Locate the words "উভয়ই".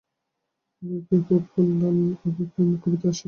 2.27-2.47